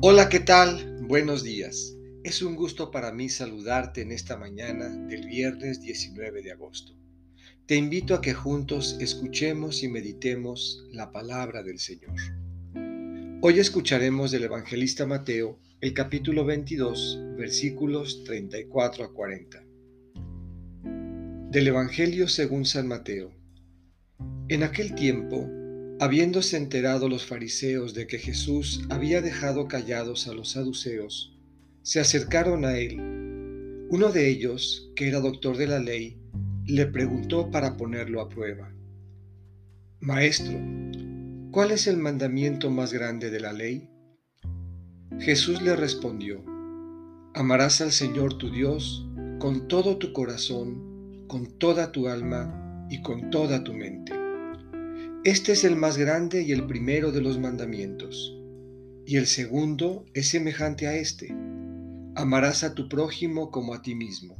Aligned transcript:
Hola, 0.00 0.28
¿qué 0.28 0.38
tal? 0.38 0.96
Buenos 1.08 1.42
días. 1.42 1.96
Es 2.22 2.40
un 2.40 2.54
gusto 2.54 2.92
para 2.92 3.10
mí 3.10 3.28
saludarte 3.28 4.00
en 4.02 4.12
esta 4.12 4.36
mañana 4.36 4.88
del 4.88 5.26
viernes 5.26 5.80
19 5.80 6.40
de 6.40 6.52
agosto. 6.52 6.96
Te 7.66 7.74
invito 7.74 8.14
a 8.14 8.20
que 8.20 8.32
juntos 8.32 8.96
escuchemos 9.00 9.82
y 9.82 9.88
meditemos 9.88 10.86
la 10.92 11.10
palabra 11.10 11.64
del 11.64 11.80
Señor. 11.80 12.14
Hoy 13.42 13.58
escucharemos 13.58 14.30
del 14.30 14.44
evangelista 14.44 15.04
Mateo 15.04 15.58
el 15.80 15.94
capítulo 15.94 16.44
22, 16.44 17.18
versículos 17.36 18.22
34 18.22 19.04
a 19.04 19.12
40. 19.12 19.64
Del 21.50 21.66
Evangelio 21.66 22.28
según 22.28 22.66
San 22.66 22.86
Mateo. 22.86 23.32
En 24.48 24.62
aquel 24.62 24.94
tiempo, 24.94 25.50
Habiéndose 26.00 26.56
enterado 26.56 27.08
los 27.08 27.26
fariseos 27.26 27.92
de 27.92 28.06
que 28.06 28.18
Jesús 28.18 28.84
había 28.88 29.20
dejado 29.20 29.66
callados 29.66 30.28
a 30.28 30.32
los 30.32 30.52
saduceos, 30.52 31.36
se 31.82 31.98
acercaron 31.98 32.64
a 32.64 32.78
él. 32.78 33.00
Uno 33.90 34.12
de 34.12 34.28
ellos, 34.28 34.92
que 34.94 35.08
era 35.08 35.18
doctor 35.18 35.56
de 35.56 35.66
la 35.66 35.80
ley, 35.80 36.16
le 36.66 36.86
preguntó 36.86 37.50
para 37.50 37.76
ponerlo 37.76 38.20
a 38.20 38.28
prueba. 38.28 38.72
Maestro, 39.98 40.56
¿cuál 41.50 41.72
es 41.72 41.88
el 41.88 41.96
mandamiento 41.96 42.70
más 42.70 42.92
grande 42.92 43.30
de 43.30 43.40
la 43.40 43.52
ley? 43.52 43.90
Jesús 45.18 45.62
le 45.62 45.74
respondió, 45.74 46.44
Amarás 47.34 47.80
al 47.80 47.90
Señor 47.90 48.38
tu 48.38 48.50
Dios 48.50 49.04
con 49.40 49.66
todo 49.66 49.98
tu 49.98 50.12
corazón, 50.12 51.26
con 51.26 51.58
toda 51.58 51.90
tu 51.90 52.06
alma 52.06 52.86
y 52.88 53.02
con 53.02 53.30
toda 53.30 53.64
tu 53.64 53.72
mente. 53.72 54.17
Este 55.28 55.52
es 55.52 55.62
el 55.64 55.76
más 55.76 55.98
grande 55.98 56.40
y 56.42 56.52
el 56.52 56.66
primero 56.66 57.12
de 57.12 57.20
los 57.20 57.38
mandamientos. 57.38 58.34
Y 59.04 59.18
el 59.18 59.26
segundo 59.26 60.06
es 60.14 60.28
semejante 60.28 60.86
a 60.86 60.94
este. 60.96 61.28
Amarás 62.14 62.64
a 62.64 62.72
tu 62.72 62.88
prójimo 62.88 63.50
como 63.50 63.74
a 63.74 63.82
ti 63.82 63.94
mismo. 63.94 64.38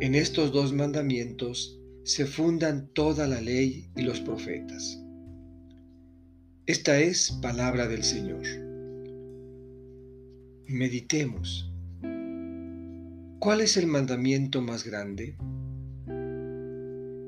En 0.00 0.14
estos 0.14 0.52
dos 0.52 0.72
mandamientos 0.72 1.78
se 2.02 2.24
fundan 2.24 2.88
toda 2.94 3.26
la 3.26 3.42
ley 3.42 3.90
y 3.94 4.00
los 4.00 4.20
profetas. 4.20 5.04
Esta 6.64 6.98
es 6.98 7.32
palabra 7.42 7.86
del 7.86 8.04
Señor. 8.04 8.42
Meditemos. 10.66 11.70
¿Cuál 13.38 13.60
es 13.60 13.76
el 13.76 13.86
mandamiento 13.86 14.62
más 14.62 14.82
grande? 14.82 15.36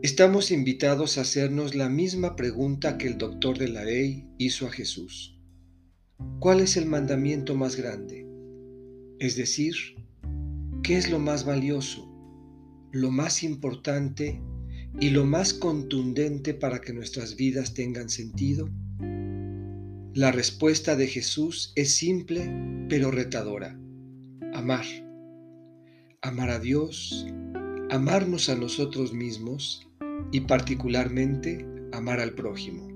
Estamos 0.03 0.51
invitados 0.51 1.17
a 1.17 1.23
hacernos 1.23 1.75
la 1.75 1.89
misma 1.89 2.37
pregunta 2.37 2.99
que 2.99 3.09
el 3.09 3.17
doctor 3.17 3.57
de 3.57 3.69
la 3.69 3.83
ley 3.83 4.29
hizo 4.37 4.67
a 4.67 4.71
Jesús. 4.71 5.41
¿Cuál 6.39 6.61
es 6.61 6.77
el 6.77 6.85
mandamiento 6.85 7.55
más 7.55 7.77
grande? 7.77 8.27
Es 9.19 9.37
decir, 9.37 9.75
¿qué 10.83 10.99
es 10.99 11.11
lo 11.11 11.19
más 11.19 11.47
valioso, 11.47 12.07
lo 12.93 13.11
más 13.11 13.43
importante 13.43 14.43
y 15.01 15.11
lo 15.11 15.25
más 15.25 15.55
contundente 15.55 16.53
para 16.53 16.83
que 16.83 16.93
nuestras 16.93 17.35
vidas 17.35 17.73
tengan 17.73 18.11
sentido? 18.11 18.69
La 20.13 20.31
respuesta 20.31 20.95
de 20.95 21.07
Jesús 21.07 21.73
es 21.75 21.95
simple 21.95 22.51
pero 22.89 23.11
retadora. 23.11 23.81
Amar. 24.53 24.85
Amar 26.21 26.51
a 26.51 26.59
Dios, 26.59 27.27
amarnos 27.91 28.49
a 28.49 28.57
nosotros 28.57 29.13
mismos 29.13 29.87
y 30.33 30.41
particularmente 30.41 31.65
amar 31.93 32.21
al 32.21 32.33
prójimo, 32.33 32.89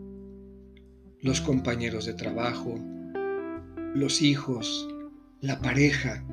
los 1.20 1.40
compañeros 1.40 2.06
de 2.06 2.14
trabajo, 2.14 2.78
los 3.94 4.20
hijos, 4.20 4.88
la 5.40 5.60
pareja, 5.60 6.24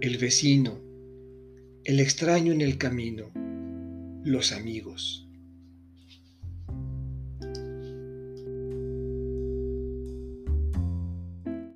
el 0.00 0.16
vecino, 0.18 0.80
el 1.84 2.00
extraño 2.00 2.52
en 2.52 2.62
el 2.62 2.78
camino, 2.78 3.30
los 4.24 4.52
amigos. 4.52 5.28